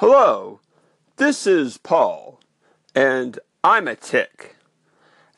[0.00, 0.60] Hello,
[1.16, 2.40] this is Paul,
[2.94, 4.56] and I'm a tick.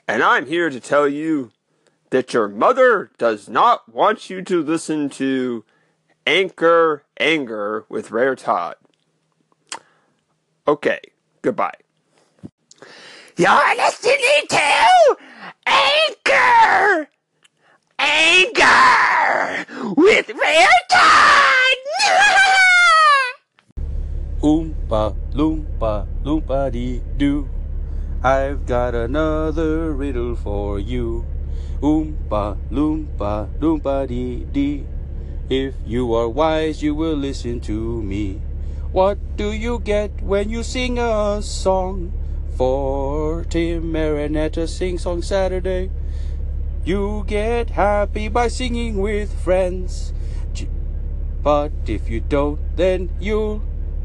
[0.07, 1.51] And I'm here to tell you
[2.11, 5.65] that your mother does not want you to listen to
[6.29, 8.77] Anchor Anger with Rare Todd.
[10.69, 11.01] Okay,
[11.43, 11.75] goodbye.
[13.37, 15.17] You're listening to
[15.67, 17.09] Anchor
[17.99, 19.67] Anger
[19.97, 21.33] with Rare Todd.
[24.43, 27.49] Oompa loompa loompa dee doo.
[28.25, 31.25] I've got another riddle for you.
[31.81, 34.85] Oompa loompa loompa dee dee.
[35.49, 38.43] If you are wise, you will listen to me.
[38.91, 42.13] What do you get when you sing a song?
[42.57, 45.91] For Tim Marinetta Sing Song Saturday.
[46.85, 50.13] You get happy by singing with friends.
[51.43, 53.63] But if you don't, then you'll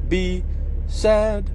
[0.09, 0.43] be
[0.87, 1.49] sad.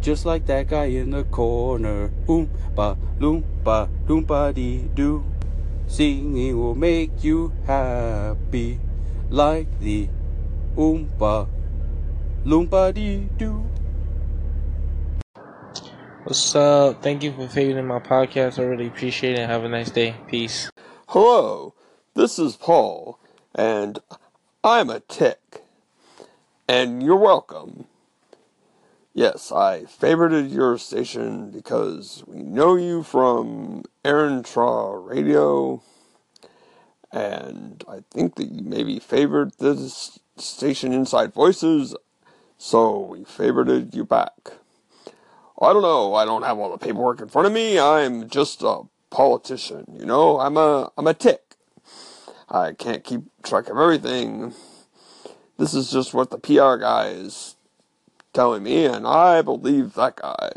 [0.00, 2.10] Just like that guy in the corner.
[2.26, 5.24] Oompa loompa loompa dee doo.
[5.86, 8.80] Singing will make you happy.
[9.30, 10.08] Like the
[10.76, 11.48] Oompa
[12.44, 13.64] loompa dee doo.
[16.24, 17.02] What's up?
[17.02, 18.58] Thank you for favoriting my podcast.
[18.58, 19.46] I really appreciate it.
[19.46, 20.16] Have a nice day.
[20.26, 20.70] Peace.
[21.08, 21.74] Hello,
[22.14, 23.18] this is Paul,
[23.54, 23.98] and
[24.62, 25.62] I'm a tick.
[26.66, 27.84] And you're welcome.
[29.16, 35.84] Yes, I favorited your station because we know you from Aaron Traw Radio,
[37.12, 41.94] and I think that you maybe favored this station Inside Voices,
[42.58, 44.54] so we favorited you back.
[45.62, 48.64] I don't know, I don't have all the paperwork in front of me, I'm just
[48.64, 50.40] a politician, you know?
[50.40, 51.54] I'm a I'm a tick.
[52.48, 54.54] I can't keep track of everything.
[55.56, 57.53] This is just what the PR guy is
[58.34, 60.52] telling me, and I believe that guy.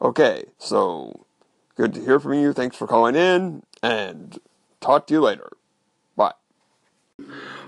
[0.00, 1.26] Okay, so
[1.74, 2.52] good to hear from you.
[2.52, 4.38] Thanks for calling in, and
[4.80, 5.50] talk to you later.
[6.16, 6.34] Bye.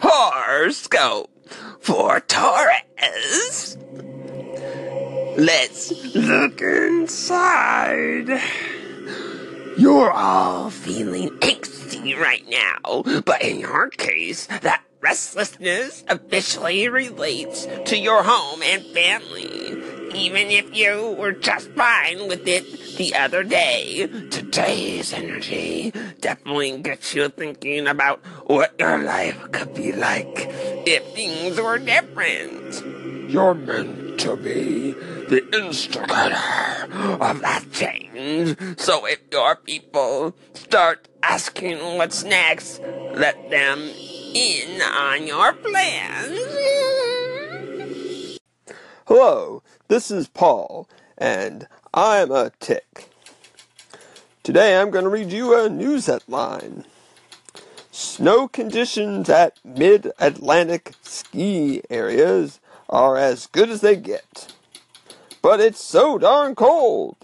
[0.00, 1.30] Horoscope
[1.80, 3.76] for Taurus.
[5.36, 8.41] Let's look inside.
[9.78, 17.98] You're all feeling angsty right now, but in your case, that restlessness officially relates to
[17.98, 19.82] your home and family.
[20.14, 27.14] Even if you were just fine with it the other day, today's energy definitely gets
[27.14, 30.46] you thinking about what your life could be like
[30.86, 33.30] if things were different.
[33.30, 36.36] You're meant to be the instigator
[37.20, 38.78] of that change.
[38.78, 42.80] So if your people start asking what's next,
[43.14, 43.91] let them
[44.34, 46.38] in on your plans.
[49.06, 50.88] Hello, this is Paul,
[51.19, 53.10] and I'm a tick.
[54.42, 56.84] Today I'm going to read you a news headline.
[57.91, 64.53] Snow conditions at mid Atlantic ski areas are as good as they get.
[65.42, 67.16] But it's so darn cold.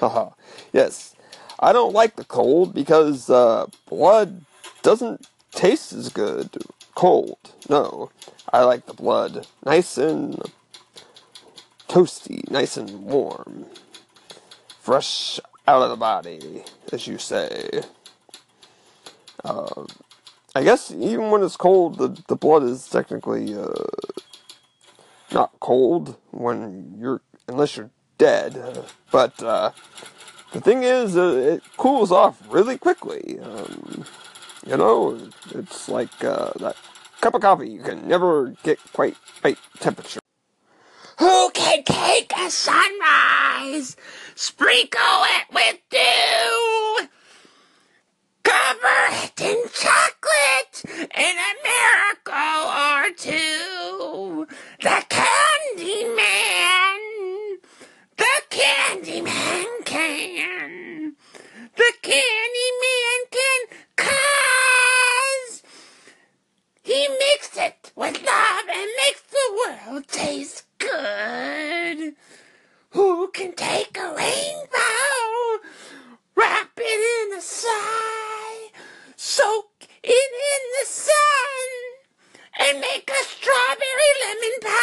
[0.00, 0.30] Haha,
[0.72, 1.14] yes,
[1.60, 4.42] I don't like the cold because uh, blood
[4.82, 5.26] doesn't
[5.56, 6.56] taste as good
[6.94, 7.38] cold.
[7.68, 8.10] No,
[8.52, 10.40] I like the blood nice and
[11.88, 13.66] toasty, nice and warm,
[14.78, 16.62] fresh out of the body,
[16.92, 17.82] as you say.
[19.44, 19.86] Uh,
[20.54, 23.72] I guess even when it's cold, the, the blood is technically uh,
[25.32, 28.84] not cold when you're unless you're dead.
[29.10, 29.70] But uh,
[30.52, 33.38] the thing is, uh, it cools off really quickly.
[33.40, 34.04] Um,
[34.66, 35.18] you know,
[35.54, 36.76] it's like uh, that
[37.20, 37.70] cup of coffee.
[37.70, 40.20] You can never get quite right temperature.
[41.18, 43.96] Who can take a sunrise?
[44.34, 47.08] Sprinkle it with dew.
[48.42, 52.34] Cover it in chocolate and a miracle
[52.84, 54.46] or two.
[54.82, 55.05] The
[73.46, 75.68] and take a rainbow,
[76.34, 78.72] wrap it in a sigh,
[79.14, 81.68] soak it in the sun,
[82.58, 84.75] and make a strawberry lemon pie.